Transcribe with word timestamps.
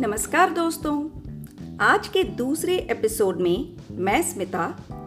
नमस्कार 0.00 0.50
दोस्तों। 0.50 0.94
आज 1.80 2.06
के 2.08 2.22
दूसरे 2.24 2.76
एपिसोड 2.90 3.40
में 3.40 3.76
मैं 3.90 4.22
स्मिता 4.22 4.62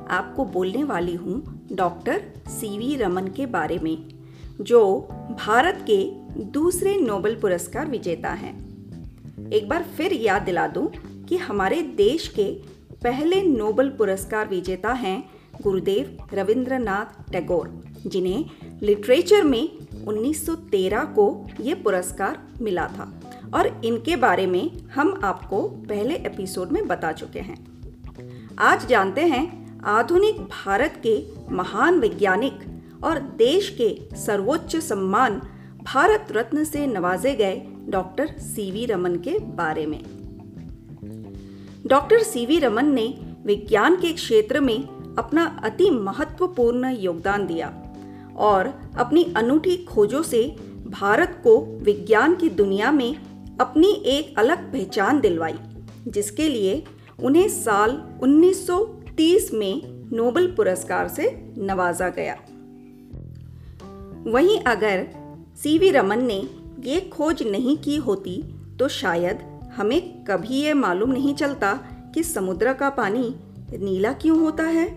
आपको 0.10 0.46
बोलने 0.46 0.84
वाली 0.84 1.16
हूँ 1.16 1.68
डॉक्टर 1.72 2.22
सीवी 2.50 2.96
रमन 2.96 3.28
के 3.28 3.46
बारे 3.46 3.80
में, 3.80 3.98
जो 4.62 5.08
भारत 5.40 5.86
के 5.90 5.98
दूसरे 6.44 6.96
नोबेल 6.98 7.36
पुरस्कार 7.36 7.88
विजेता 7.88 8.32
हैं। 8.34 8.54
एक 9.50 9.70
बार 9.70 9.84
फिर 9.84 10.14
याद 10.14 10.42
दिला 10.42 10.68
दूँ 10.68 10.88
कि 11.30 11.38
हमारे 11.38 11.82
देश 11.82 12.28
के 12.28 12.52
पहले 13.04 13.42
नोबेल 13.42 13.90
पुरस्कार 13.90 14.48
विजेता 14.48 14.94
हैं 14.94 15.30
गुरुदेव 15.62 16.18
रविंद्रनाथ 16.34 17.32
टैगोर, 17.32 17.84
जिन्हें 18.08 18.46
लिटरेचर 18.84 19.44
में 19.44 19.70
1913 20.08 21.04
को 21.04 21.48
ये 21.62 21.74
पुरस्कार 21.74 22.48
मिला 22.62 22.88
था। 22.88 23.20
और 23.54 23.82
इनके 23.86 24.16
बारे 24.16 24.48
में 24.48 24.72
हम 24.96 25.22
आपको 25.24 25.62
पहले 25.62 26.16
एपिसोड 26.16 26.72
में 26.72 26.88
बता 26.88 27.12
चुके 27.12 27.40
हैं। 27.40 27.58
आज 28.60 28.88
जानते 28.88 29.22
हैं 29.22 29.82
आधुनिक 29.82 30.42
भारत 30.42 31.02
के 31.06 31.24
महान 31.52 32.00
वैज्ञानिक 32.00 32.60
और 33.04 33.20
देश 33.20 33.70
के 33.82 34.16
सर्वोच्च 34.16 34.76
सम्मान 34.76 35.42
भारत 35.84 36.28
रत्न 36.32 36.64
से 36.64 36.88
नवाजे 36.88 37.36
गए 37.36 37.62
डॉक्टर 37.90 38.28
सीवी 38.28 38.86
रमन 38.86 39.16
के 39.16 39.40
बारे 39.40 39.86
में। 39.86 40.04
डॉक्टर 41.88 42.24
सीवी 42.24 42.60
रमन 42.60 42.86
ने 42.86 43.08
विज्ञान 43.46 43.96
के 43.96 44.14
क्षेत्र 44.14 44.60
में 44.60 44.78
अपना 45.18 45.62
अति 45.64 45.90
महत्वपूर्ण 45.90 46.90
योगदान 46.90 47.48
दिया 47.48 47.74
और 48.38 48.74
अपनी 48.98 49.34
अनूठी 49.38 49.78
खोजों 49.78 50.22
से 50.22 50.56
भारत 50.88 51.42
को 51.44 51.80
विज्ञान 51.82 52.36
की 52.36 52.50
दुनिया 52.50 52.92
में 52.92 53.16
अपनी 53.62 53.92
एक 53.92 54.40
अलग 54.40 54.72
पहचान 54.74 55.20
दिलवाई, 55.20 55.56
जिसके 56.08 56.50
लिए 56.50 56.84
उन्हें 57.24 57.48
साल 57.50 57.92
1930 58.24 59.54
में 59.54 59.82
नोबेल 60.12 60.48
पुरस्कार 60.52 61.08
से 61.08 61.54
नवाजा 61.58 62.10
गया। 62.10 62.34
वहीं 64.32 64.60
अगर 64.60 65.08
सीवी 65.64 65.90
रमन 65.90 66.24
ने 66.24 66.40
ये 66.80 67.00
खोज 67.02 67.44
नहीं 67.44 67.78
की 67.78 67.96
होती 67.98 68.42
तो 68.80 68.88
शायद 68.88 69.40
हमें 69.76 70.24
कभी 70.24 70.62
ये 70.62 70.74
मालूम 70.74 71.12
नहीं 71.12 71.34
चलता 71.36 71.74
कि 72.14 72.24
समुद्र 72.24 72.74
का 72.74 72.90
पानी 72.90 73.36
नीला 73.78 74.14
क्यों 74.14 74.40
होता 74.40 74.64
है। 74.64 74.88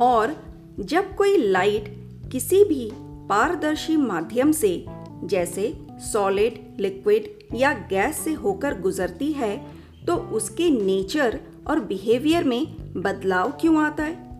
और 0.00 0.34
जब 0.80 1.14
कोई 1.16 1.36
लाइट 1.36 1.94
किसी 2.32 2.64
भी 2.64 2.90
पारदर्शी 3.28 3.96
माध्यम 3.96 4.52
से, 4.52 4.84
जैसे 5.24 5.72
सॉलिड 6.00 6.80
लिक्विड 6.80 7.54
या 7.54 7.72
गैस 7.72 8.16
से 8.16 8.32
होकर 8.32 8.80
गुजरती 8.80 9.32
है 9.32 9.66
तो 10.06 10.16
उसके 10.16 10.70
नेचर 10.70 11.40
और 11.66 11.80
बिहेवियर 11.80 12.44
में 12.44 12.66
बदलाव 13.02 13.50
क्यों 13.60 13.82
आता 13.82 14.04
है? 14.04 14.30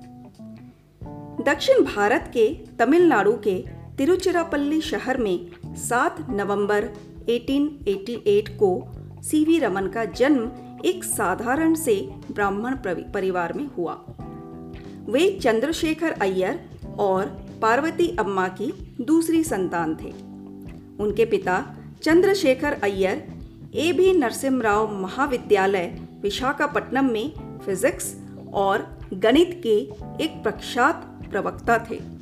दक्षिण 1.44 1.84
भारत 1.84 2.30
के 2.34 2.54
तमिलनाडु 2.78 3.32
के 3.32 3.64
तिरुचिरापल्ली 3.98 4.80
शहर 4.80 5.16
में 5.16 5.50
7 5.76 6.26
नवंबर 6.30 6.88
1888 7.28 8.48
को 8.48 8.88
सीवी 9.22 9.58
रमन 9.58 9.86
का 9.86 10.04
जन्म 10.04 10.52
एक 10.84 11.04
साधारण 11.04 11.74
से 11.74 12.10
ब्राह्मण 12.32 12.76
परिवार 12.86 13.52
में 13.52 13.66
हुआ। 13.66 14.04
वे 15.08 15.38
चंद्रशेखर 15.42 16.10
अय्यर 16.10 16.70
और 16.98 17.26
पार्वती 17.62 18.16
अम्मा 18.16 18.48
की 18.48 18.96
दूसरी 19.00 19.44
संतान 19.44 19.94
थे। 19.94 20.29
उनके 21.00 21.24
पिता 21.24 21.76
चंद्रशेखर 22.02 22.72
अय्यर, 22.72 23.26
ए 23.74 23.92
बी 23.92 24.12
नरसिम्हराव 24.12 25.02
महाविद्यालय, 25.02 26.00
विशाखापट्टनम 26.22 27.04
में 27.04 27.32
फिजिक्स 27.66 28.16
और 28.52 28.98
गणित 29.14 29.60
के 29.62 29.76
एक 30.24 30.42
प्रख्यात 30.42 31.22
प्रवक्ता 31.30 31.86
थे। 31.90 32.20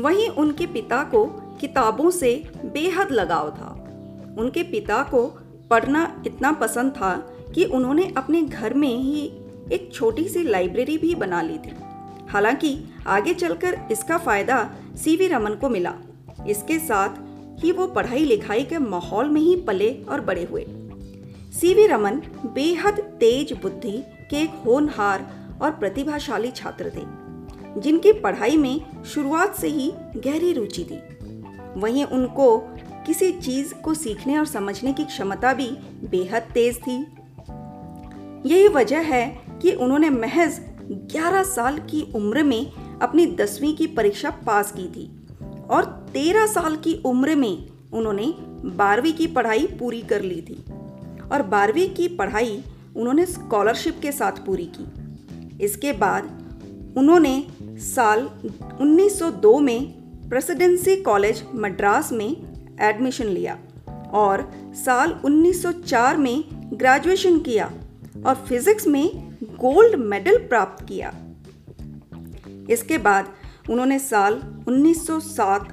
वहीं 0.00 0.28
उनके 0.28 0.66
पिता 0.66 1.04
को 1.04 1.26
किताबों 1.60 2.10
से 2.10 2.50
बेहद 2.64 3.10
लगाव 3.10 3.50
था। 3.50 3.84
उनके 4.38 4.62
पिता 4.62 5.02
को 5.02 5.26
पढ़ना 5.70 6.22
इतना 6.26 6.52
पसंद 6.52 6.92
था 6.92 7.16
कि 7.54 7.64
उन्होंने 7.64 8.14
अपने 8.16 8.42
घर 8.42 8.74
में 8.74 8.96
ही 8.96 9.32
एक 9.72 9.90
छोटी 9.92 10.28
सी 10.28 10.42
लाइब्रेरी 10.42 10.98
भी 10.98 11.14
बना 11.14 11.42
ली 11.42 11.58
थी। 11.58 11.72
हालाँकि 12.28 12.78
आगे 13.06 13.34
चलकर 13.34 13.78
इसका 13.92 14.18
फ़ायदा 14.18 14.70
सीवी 14.96 15.26
रमन 15.28 15.54
को 15.54 15.68
मिला। 15.68 15.94
इसके 16.50 16.78
साथ 16.78 17.62
ही 17.62 17.72
वो 17.72 17.86
पढ़ाई 17.86 18.24
लिखाई 18.24 18.64
के 18.64 18.78
माहौल 18.78 19.30
में 19.30 19.40
ही 19.40 19.56
पले 19.56 19.90
और 20.02 20.20
बड़े 20.20 20.44
हुए। 20.44 20.64
सीवी 21.52 21.86
रमन 21.86 22.20
बेहद 22.46 23.00
तेज 23.20 23.52
बुद्धि 23.52 24.02
के 24.30 24.36
एक 24.36 24.50
होनहार 24.66 25.26
और 25.62 25.70
प्रतिभाशाली 25.70 26.50
छात्र 26.50 26.90
थे, 26.90 27.80
जिनकी 27.80 28.12
पढ़ाई 28.12 28.56
में 28.56 29.04
शुरुआत 29.04 29.54
से 29.54 29.68
ही 29.68 29.92
गहरी 30.16 30.52
रुचि 30.52 30.84
थी। 30.84 31.00
वहीं 31.80 32.04
उनको 32.04 32.56
किसी 33.06 33.32
चीज़ 33.32 33.74
को 33.74 33.94
सीखने 33.94 34.38
और 34.38 34.46
समझने 34.46 34.92
की 34.92 35.04
क्षमता 35.04 35.52
भी 35.54 35.70
बेहद 36.10 36.42
तेज 36.54 36.78
थी। 36.78 36.96
यही 38.46 38.68
वजह 38.68 39.00
है 39.00 39.26
कि 39.62 39.72
उन्होंने 39.72 40.10
महज 40.10 40.60
11 41.12 41.42
साल 41.42 41.78
की 41.78 42.02
उम्र 42.14 42.42
में 42.42 42.72
अपनी 43.02 43.26
दसवीं 43.26 43.74
की 43.76 43.86
परीक्षा 43.86 44.30
पास 44.30 44.72
की 44.72 44.86
थी। 44.88 45.17
और 45.70 45.84
तेरह 46.12 46.46
साल 46.46 46.76
की 46.76 46.94
उम्र 47.04 47.36
में 47.36 47.66
उन्होंने 47.92 48.34
बारहवीं 48.76 49.12
की 49.12 49.26
पढ़ाई 49.26 49.66
पूरी 49.66 50.00
कर 50.02 50.22
ली 50.22 50.40
थी। 50.40 50.64
और 51.32 51.42
बारहवीं 51.42 51.88
की 51.94 52.08
पढ़ाई 52.08 52.62
उन्होंने 52.96 53.26
स्कॉलरशिप 53.26 53.98
के 54.02 54.12
साथ 54.12 54.32
पूरी 54.32 54.70
की। 54.76 55.64
इसके 55.64 55.92
बाद 55.92 56.24
उन्होंने 56.96 57.46
साल 57.62 58.28
1902 58.80 59.58
में 59.58 59.92
प्रेसिडेंसी 60.28 60.96
कॉलेज 60.96 61.44
मद्रास 61.54 62.12
में 62.12 62.36
एडमिशन 62.80 63.26
लिया 63.26 63.58
और 64.12 64.50
साल 64.74 65.20
1904 65.24 66.16
में 66.16 66.44
ग्रेजुएशन 66.74 67.38
किया 67.38 67.70
और 68.26 68.34
फिजिक्स 68.34 68.86
में 68.86 69.08
गोल्ड 69.42 69.96
मेडल 69.96 70.38
प्राप्त 70.38 70.86
किया। 70.86 71.12
इसके 72.70 72.98
बाद 72.98 73.32
उन्होंने 73.70 73.98
साल 74.00 74.40
1907 74.68 75.70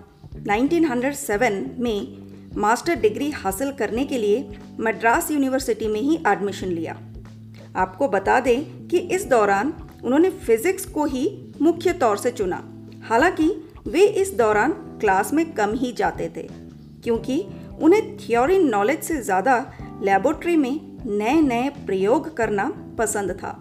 1907 0.48 1.80
में 1.80 2.58
मास्टर 2.58 2.96
डिग्री 2.98 3.30
हासिल 3.34 3.72
करने 3.72 4.06
के 4.06 4.18
लिए 4.18 4.58
मद्रास 4.80 5.32
यूनिवर्सिटी 5.32 5.88
में 5.88 6.00
ही 6.02 6.16
एडमिशन 6.28 6.68
लिया। 6.70 6.98
आपको 7.76 8.08
बता 8.08 8.40
दें 8.40 8.88
कि 8.88 8.98
इस 8.98 9.26
दौरान 9.28 9.74
उन्होंने 10.04 10.30
फिजिक्स 10.40 10.86
को 10.88 11.06
ही 11.06 11.26
मुख्य 11.62 11.94
तौर 11.96 12.18
से 12.18 12.32
चुना। 12.32 12.62
हालाँकि 13.04 13.50
वे 13.88 14.06
इस 14.22 14.34
दौरान 14.34 14.72
क्लास 15.02 15.34
में 15.34 15.46
कम 15.54 15.74
ही 15.74 15.92
जाते 15.92 16.30
थे, 16.36 16.48
क्योंकि 17.04 17.44
उन्हें 17.82 18.18
थियोरी 18.18 18.58
नॉलेज 18.60 19.02
से 19.04 19.22
ज़्यादा 19.22 19.58
लेबोरेटरी 20.04 20.56
में 20.58 20.80
नए 21.08 21.40
नए 21.42 21.70
प्रयोग 21.86 22.36
करना 22.38 22.72
पसंद 22.98 23.32
था। 23.34 23.52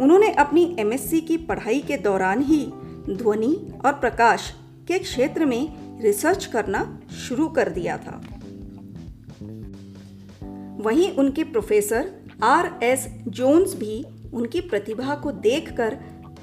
उन्होंने 0.00 0.30
अपनी 0.32 0.76
एमएससी 0.78 1.20
की 1.20 1.36
पढ़ाई 1.36 1.80
के 1.80 1.96
दौरान 1.96 2.42
ही 2.42 2.66
ध्वनि 3.10 3.72
और 3.84 3.92
प्रकाश 3.92 4.54
के 4.88 4.98
क्षेत्र 4.98 5.46
में 5.46 5.74
रिसर्च 6.02 6.46
करना 6.46 7.00
शुरू 7.28 7.48
कर 7.48 7.68
दिया 7.68 7.96
था। 7.96 8.22
वहीं 10.82 11.10
उनके 11.12 11.44
प्रोफेसर 11.44 12.12
आर 12.42 12.80
एस 12.82 13.08
जोन्स 13.28 13.74
भी 13.74 14.04
उनकी 14.34 14.60
प्रतिभा 14.60 15.14
को 15.14 15.32
देखकर 15.32 15.94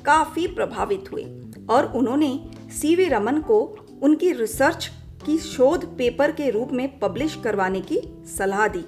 काफ़ी 0.05 0.47
प्रभावित 0.47 1.03
हुए 1.11 1.23
और 1.69 1.85
उन्होंने 1.85 2.49
सी 2.81 2.95
वी 2.95 3.05
रमन 3.05 3.37
को 3.37 3.85
उनकी 4.01 4.31
रिसर्च 4.31 4.91
की 5.25 5.37
शोध 5.37 5.97
पेपर 5.97 6.31
के 6.31 6.49
रूप 6.49 6.69
में 6.71 6.99
पब्लिश 6.99 7.37
करवाने 7.43 7.81
की 7.81 8.01
सलाह 8.37 8.67
दी। 8.67 8.85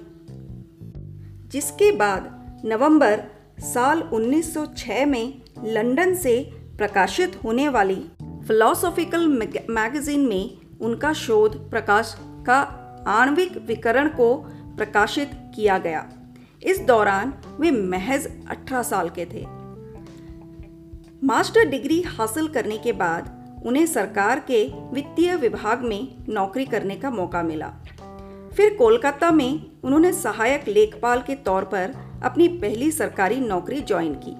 जिसके 1.48 1.92
बाद 1.92 2.44
नवंबर 2.64 3.33
साल 3.58 4.02
1906 4.12 5.04
में 5.06 5.42
लंदन 5.64 6.14
से 6.14 6.50
प्रकाशित 6.78 7.40
होने 7.44 7.68
वाली 7.68 8.02
फिलोसॉफिकल 8.48 9.48
मैगजीन 9.70 10.20
में 10.20 10.50
उनका 10.80 11.12
शोध 11.12 11.70
प्रकाश 11.70 12.16
का 12.46 12.60
आणविक 13.06 13.56
विकरण 13.56 14.08
को 14.08 14.34
प्रकाशित 14.76 15.30
किया 15.54 15.78
गया। 15.78 16.10
इस 16.62 16.80
दौरान 16.80 17.34
वे 17.60 17.70
महज 17.70 18.28
18 18.50 18.82
साल 18.82 19.08
के 19.08 19.24
थे। 19.24 19.46
मास्टर 21.26 21.64
डिग्री 21.64 22.02
हासिल 22.02 22.48
करने 22.48 22.78
के 22.78 22.92
बाद 22.92 23.44
उन्हें 23.66 23.86
सरकार 23.86 24.38
के 24.38 24.72
वित्तीय 24.92 25.36
विभाग 25.36 25.82
में 25.82 26.14
नौकरी 26.28 26.64
करने 26.64 26.96
का 26.96 27.10
मौका 27.10 27.42
मिला। 27.42 27.72
फिर 28.56 28.76
कोलकाता 28.76 29.30
में 29.30 29.70
उन्होंने 29.84 30.12
सहायक 30.12 30.68
लेखपाल 30.68 31.20
के 31.20 31.34
तौर 31.34 31.64
पर 31.64 31.94
अपनी 32.24 32.48
पहली 32.48 32.90
सरकारी 32.90 33.40
नौकरी 33.40 33.80
ज्वाइन 33.80 34.14
की। 34.14 34.36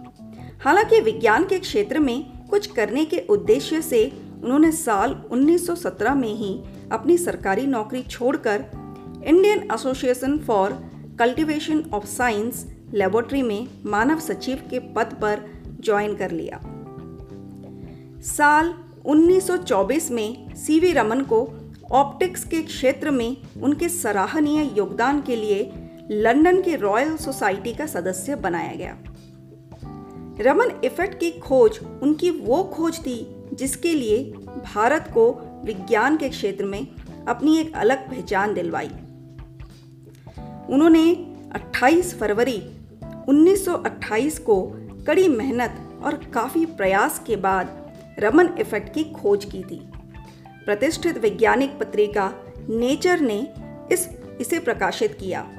हालाँकि 0.65 1.01
विज्ञान 1.01 1.45
के 1.45 1.59
क्षेत्र 1.59 1.99
में 1.99 2.47
कुछ 2.51 2.67
करने 2.67 3.05
के 3.05 3.19
उद्देश्य 3.31 3.83
से 3.83 4.13
उन्होंने 4.45 4.73
साल 4.73 5.25
1917 5.33 6.15
में 6.15 6.35
ही 6.35 6.63
अपनी 6.93 7.19
सरकारी 7.19 7.67
नौकरी 7.67 8.03
छोड़कर 8.03 8.65
Indian 9.25 9.69
association 9.75 10.39
for 10.39 10.73
cultivation 11.19 11.85
of 11.95 12.07
science 12.07 12.75
laboratory 12.93 13.43
में 13.43 13.69
मानव 13.87 14.19
सचिव 14.19 14.57
के 14.71 14.79
पद 14.79 15.19
पर 15.23 15.43
ज्वाइन 15.81 16.15
कर 16.15 16.31
लिया। 16.31 16.61
साल 18.23 18.75
1924 19.07 20.11
में 20.11 20.55
सीवी 20.55 20.93
रमन 20.93 21.21
को 21.21 21.49
ऑप्टिक्स 21.93 22.45
के 22.45 22.63
क्षेत्र 22.63 23.11
में 23.11 23.37
उनके 23.63 23.89
सराहनीय 23.89 24.71
योगदान 24.77 25.21
के 25.21 25.37
लिए 25.37 25.84
लंदन 26.11 26.63
की 26.63 26.77
रॉयल 26.77 27.17
सोसाइटी 27.17 27.75
का 27.75 27.87
सदस्य 27.87 28.35
बनाया 28.35 28.75
गया। 28.75 28.99
रमन 30.41 30.81
इफ़ेक्ट 30.85 31.21
की 31.21 31.31
खोज 31.31 31.79
उनकी 32.03 32.31
वो 32.31 32.65
खोज 32.65 32.99
थी 32.99 33.47
जिसके 33.53 33.95
लिए 33.95 34.33
भारत 34.75 35.11
को 35.15 35.31
विज्ञान 35.65 36.17
के 36.17 36.29
क्षेत्र 36.29 36.65
में 36.65 36.87
अपनी 37.29 37.59
एक 37.59 37.75
अलग 37.75 38.11
पहचान 38.11 38.55
दिलवाई। 38.55 38.91
उन्होंने 40.71 41.15
28 41.53 42.15
फरवरी 42.15 42.63
1928 43.29 44.39
को 44.39 44.63
कड़ी 45.07 45.29
मेहनत 45.29 46.01
और 46.05 46.15
काफ़ी 46.15 46.67
प्रयास 46.67 47.23
के 47.27 47.37
बाद 47.37 47.93
रमन 48.19 48.49
इफ़ेक्ट 48.59 48.95
की 48.95 49.05
खोज 49.05 49.45
की 49.45 49.63
थी। 49.63 49.89
प्रतिष्ठित 50.65 51.19
वैज्ञानिक 51.19 51.79
पत्रिका 51.79 52.35
नेचर 52.69 53.21
ने 53.21 53.55
इस, 53.93 54.09
इसे 54.41 54.59
प्रकाशित 54.59 55.17
किया। 55.21 55.51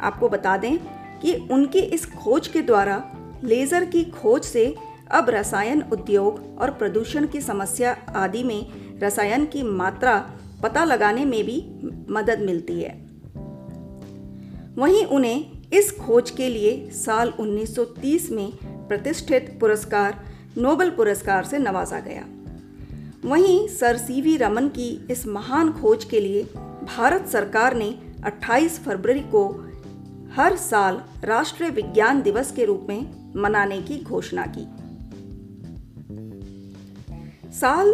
आपको 0.00 0.28
बता 0.28 0.56
दें 0.56 0.78
कि 1.22 1.34
उनकी 1.50 1.78
इस 1.78 2.06
खोज 2.06 2.48
के 2.48 2.62
द्वारा 2.62 3.02
लेज़र 3.44 3.84
की 3.84 4.04
खोज 4.04 4.42
से 4.42 4.74
अब 5.10 5.30
रसायन 5.30 5.82
उद्योग 5.82 6.58
और 6.58 6.70
प्रदूषण 6.70 7.26
की 7.26 7.40
समस्या 7.40 7.96
आदि 8.16 8.42
में 8.42 8.66
रसायन 9.02 9.44
की 9.44 9.62
मात्रा 9.62 10.30
पता 10.62 10.84
लगाने 10.84 11.24
में 11.24 11.44
भी 11.44 11.80
मदद 12.10 12.40
मिलती 12.40 12.80
है। 12.80 13.10
वहीं 14.78 15.04
उन्हें 15.04 15.44
इस 15.72 15.90
खोज 15.98 16.30
के 16.30 16.48
लिए 16.48 16.90
साल 16.90 17.32
1930 17.40 18.30
में 18.30 18.52
प्रतिष्ठित 18.64 19.56
पुरस्कार, 19.60 20.24
नोबेल 20.58 20.90
पुरस्कार 20.90 21.44
से 21.44 21.58
नवाजा 21.58 22.00
गया। 22.00 22.24
वहीं 23.24 23.68
सर 23.68 23.96
सी 23.96 24.20
वी 24.20 24.36
रमन 24.36 24.68
की 24.68 25.06
इस 25.10 25.26
महान 25.26 25.72
खोज 25.72 26.04
के 26.04 26.20
लिए 26.20 26.42
भारत 26.96 27.26
सरकार 27.26 27.74
ने 27.74 27.94
28 28.24 28.78
फरवरी 28.80 29.20
को 29.20 29.69
हर 30.36 30.56
साल 30.56 31.02
राष्ट्रीय 31.24 31.70
विज्ञान 31.70 32.22
दिवस 32.22 32.52
के 32.52 32.64
रूप 32.64 32.86
में 32.88 33.32
मनाने 33.36 33.82
की 33.82 34.02
घोषणा 34.02 34.46
की। 34.46 34.66
साल 37.52 37.88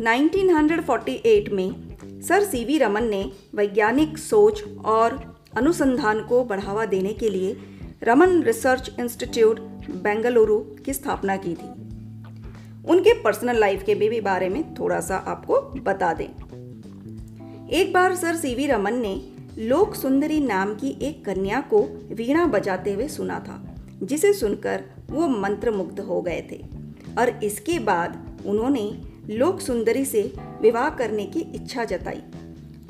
1948 0.00 1.48
में 1.52 1.96
सर 2.22 2.44
सी 2.44 2.64
वी 2.64 2.78
रमन 2.78 3.04
ने 3.04 3.32
वैज्ञानिक 3.54 4.18
सोच 4.18 4.64
और 4.84 5.40
अनुसंधान 5.56 6.20
को 6.20 6.44
बढ़ावा 6.44 6.84
देने 6.84 7.12
के 7.12 7.30
लिए 7.30 7.56
रमन 8.02 8.42
रिसर्च 8.42 8.90
इंस्टीट्यूट 9.00 9.60
बेंगलुरु 9.90 10.58
की 10.58 10.92
स्थापना 10.92 11.36
की 11.36 11.54
थी। 11.54 11.68
उनके 12.88 13.22
पर्सनल 13.22 13.58
लाइफ 13.58 13.82
के 13.82 13.94
भी 13.94 14.20
बारे 14.20 14.48
में 14.48 14.74
थोड़ा 14.74 15.00
सा 15.00 15.16
आपको 15.16 15.60
बता 15.60 16.12
दें। 16.12 16.28
एक 17.68 17.92
बार 17.92 18.14
सर 18.14 18.36
सी 18.36 18.54
वी 18.54 18.66
रमन 18.66 18.94
ने 18.94 19.31
लोक 19.58 19.94
सुंदरी 19.94 20.40
नाम 20.40 20.74
की 20.74 20.88
एक 21.02 21.24
कन्या 21.24 21.60
को 21.60 21.80
वीणा 22.12 22.46
बजाते 22.46 22.92
हुए 22.92 23.08
सुना 23.08 23.38
था, 23.38 23.76
जिसे 24.02 24.32
सुनकर 24.32 24.84
वो 25.10 25.26
मंत्रमुग्ध 25.28 26.00
हो 26.00 26.20
गए 26.22 26.40
थे। 26.52 26.60
और 27.18 27.28
इसके 27.44 27.78
बाद 27.78 28.42
उन्होंने 28.46 29.02
लोक 29.30 29.60
सुंदरी 29.60 30.04
से 30.04 30.22
विवाह 30.62 30.88
करने 30.90 31.26
की 31.26 31.40
इच्छा 31.40 31.84
जताई 31.84 32.22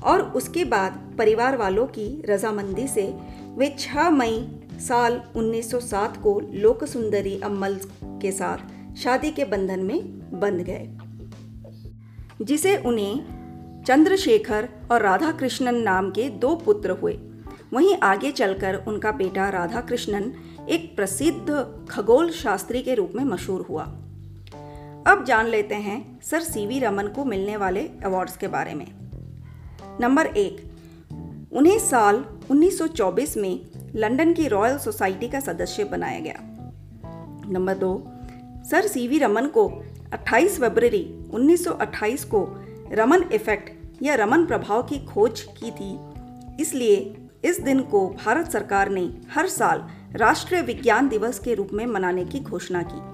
और 0.05 0.23
उसके 0.23 0.65
बाद 0.65 1.15
परिवार 1.19 1.57
वालों 1.57 1.87
की 1.87 2.23
रजामंदी 2.29 2.87
से 2.89 3.15
वे 3.57 3.75
6 3.79 4.11
मई 4.11 4.47
साल 4.81 5.21
1907 5.37 6.17
को 6.17 6.41
लोक 6.53 6.85
सुंदरी 6.85 7.41
अम्मल 7.41 7.79
के 8.05 8.33
साथ 8.33 8.97
शादी 8.97 9.31
के 9.31 9.45
बंधन 9.45 9.81
में 9.81 10.01
बंध 10.41 10.61
गए, 10.61 10.89
जिसे 12.43 12.77
उन्हें 12.77 13.32
चंद्रशेखर 13.87 14.69
और 14.91 15.03
राधा 15.03 15.33
कृष्णन 15.33 15.75
नाम 15.75 16.11
के 16.11 16.29
दो 16.29 16.57
पुत्र 16.57 16.91
हुए। 16.91 17.19
वहीं 17.73 17.97
आगे 18.03 18.31
चलकर 18.31 18.75
उनका 18.75 19.13
बेटा 19.13 19.49
राधा 19.49 19.81
कृष्णन 19.81 20.33
एक 20.69 20.97
प्रसिद्ध 20.97 21.75
खगोल 21.91 22.31
शास्त्री 22.31 22.83
के 22.83 22.95
रूप 22.95 23.13
में 23.15 23.25
मशहूर 23.25 23.61
हुआ। 23.61 23.83
अब 25.07 25.25
जान 25.27 25.47
लेते 25.47 25.75
हैं 25.75 26.21
सर 26.23 26.41
सीवी 26.41 26.79
रमन 26.79 27.07
को 27.07 27.25
मिलने 27.25 27.57
वाले 27.57 27.81
अवार्ड्स 28.05 28.37
के 28.37 28.49
बारे 28.49 28.75
में। 28.75 28.87
नंबर 30.01 30.27
एक, 30.27 30.73
उन्हें 31.53 31.79
साल 31.79 32.25
1924 32.51 33.37
में 33.37 33.61
लंदन 33.95 34.33
की 34.33 34.49
रॉयल 34.49 34.79
सोसाइटी 34.79 35.29
का 35.29 35.41
सदस्य 35.41 35.85
बनाया 35.85 36.21
गया। 36.21 36.39
नंबर 37.49 37.75
दो, 37.75 38.05
सर 38.71 38.87
सी 38.87 39.09
वी 39.09 39.19
रमन 39.19 39.47
को 39.47 39.83
28 40.13 40.61
फरवरी 40.61 41.31
1928 41.33 42.25
को 42.25 42.62
रमन 42.93 43.25
इफ़ेक्ट 43.33 43.73
या 44.03 44.15
रमन 44.15 44.47
प्रभाव 44.47 44.83
की 44.83 44.99
खोज 44.99 45.41
की 45.41 45.71
थी। 45.71 45.99
इसलिए 46.63 47.17
इस 47.45 47.61
दिन 47.61 47.81
को 47.81 48.09
भारत 48.09 48.51
सरकार 48.51 48.89
ने 48.89 49.21
हर 49.35 49.47
साल 49.47 49.89
राष्ट्रीय 50.13 50.63
विज्ञान 50.63 51.09
दिवस 51.09 51.39
के 51.39 51.55
रूप 51.55 51.69
में 51.73 51.87
मनाने 51.87 52.25
की 52.25 52.41
घोषणा 52.41 52.83
की। 52.83 53.13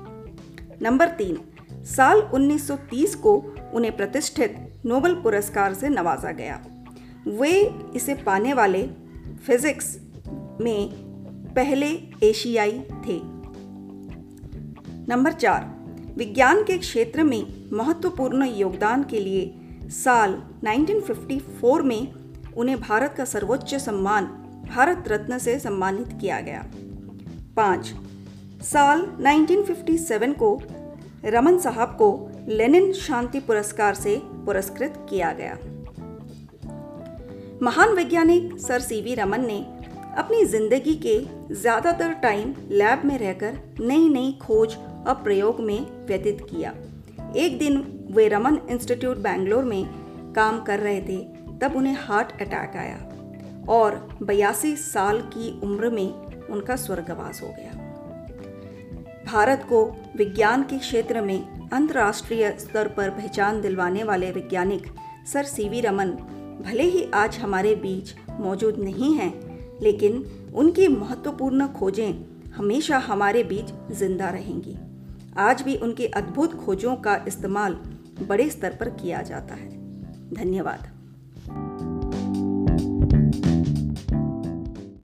नंबर 0.85 1.09
तीन, 1.09 1.39
साल 1.85 2.19
1930 2.19 3.15
को 3.15 3.55
उन्हें 3.75 3.97
प्रतिष्ठित 3.97 4.75
नोबल 4.87 5.15
पुरस्कार 5.15 5.75
से 5.75 5.89
नवाजा 5.89 6.31
गया। 6.31 6.65
वे 7.27 7.75
इसे 7.97 8.15
पाने 8.15 8.55
वाले 8.55 8.91
फिजिक्स 9.47 10.01
में 10.61 10.91
पहले 11.55 11.89
एशियाई 12.23 12.81
थे। 12.81 13.21
नंबर 15.09 15.33
चार, 15.33 15.79
विज्ञान 16.17 16.63
के 16.63 16.79
क्षेत्र 16.79 17.23
में 17.23 17.71
महत्वपूर्ण 17.73 18.45
योगदान 18.45 19.03
के 19.03 19.21
लिए 19.21 19.58
साल 19.89 20.33
1954 20.65 21.83
में 21.83 22.13
उन्हें 22.57 22.81
भारत 22.81 23.15
का 23.17 23.25
सर्वोच्च 23.25 23.75
सम्मान, 23.75 24.25
भारत 24.69 25.05
रत्न 25.09 25.39
से 25.39 25.59
सम्मानित 25.59 26.09
किया 26.21 26.41
गया। 26.41 26.65
पाँच, 27.57 27.93
साल 28.63 29.01
1957 29.21 30.33
को 30.33 30.61
रमन 31.25 31.59
साहब 31.59 31.89
को 31.89 32.11
लेनिन 32.49 32.93
शांति 32.93 33.41
पुरस्कार 33.41 33.95
से 33.95 34.21
पुरस्कृत 34.25 35.07
किया 35.11 35.33
गया। 35.33 35.57
महान 37.63 37.95
वैज्ञानिक 37.95 38.59
सर 38.61 38.81
सी 38.81 39.01
वी 39.03 39.15
रमन 39.15 39.47
ने 39.47 39.59
अपनी 40.19 40.45
ज़िंदगी 40.45 40.95
के 41.07 41.19
ज़्यादातर 41.55 42.13
टाइम 42.13 42.55
लैब 42.71 43.03
में 43.05 43.19
रहकर 43.19 43.59
नई 43.81 44.09
नई 44.09 44.39
खोज 44.43 44.77
और 45.07 45.15
प्रयोग 45.15 45.61
में 45.61 46.07
व्यतीत 46.07 46.47
किया। 46.51 46.75
एक 47.37 47.59
दिन 47.59 47.77
वे 48.11 48.29
रमन 48.29 48.59
इंस्टीट्यूट 48.71 49.17
बैंगलोर 49.17 49.65
में 49.65 49.85
काम 50.35 50.61
कर 50.61 50.81
रहे 50.81 51.01
थे, 51.01 51.19
तब 51.59 51.77
उन्हें 51.77 51.97
हार्ट 51.99 52.33
अटैक 52.33 52.77
आया 52.77 52.99
और 53.69 54.19
बयासी 54.23 54.75
साल 54.77 55.21
की 55.29 55.61
उम्र 55.63 55.91
में 55.91 56.47
उनका 56.47 56.77
स्वर्गवास 56.77 57.43
हो 57.43 57.49
गया। 57.49 57.73
भारत 59.27 59.67
को 59.69 59.85
विज्ञान 60.17 60.63
के 60.63 60.79
क्षेत्र 60.79 61.21
में 61.21 61.69
अंतर्राष्ट्रीय 61.69 62.51
स्तर 62.61 62.89
पर 62.89 63.11
पहचान 63.11 63.61
दिलवाने 63.61 64.03
वाले 64.03 64.31
वैज्ञानिक 64.31 64.87
सर 65.33 65.45
सी 65.45 65.69
वी 65.69 65.81
रमन 65.81 66.11
भले 66.61 66.83
ही 66.83 67.05
आज 67.15 67.37
हमारे 67.39 67.75
बीच 67.75 68.15
मौजूद 68.31 68.79
नहीं 68.79 69.15
हैं, 69.15 69.33
लेकिन 69.83 70.25
उनकी 70.55 70.89
महत्वपूर्ण 70.89 71.67
खोजें 71.69 72.15
हमेशा 72.57 72.99
हमारे 72.99 73.43
बीच 73.45 73.73
ज़िंदा 73.93 74.29
रहेंगी। 74.29 74.77
आज 75.39 75.63
भी 75.63 75.77
उनकी 75.77 76.07
अद्भुत 76.07 76.55
खोजों 76.55 76.95
का 76.97 77.17
इस्तेमाल 77.29 77.79
बड़े 78.23 78.51
स्तर 78.51 78.77
पर 78.81 78.91
किया 78.91 79.23
जाता 79.23 79.55
है। 79.55 79.69
धन्यवाद। 80.35 80.98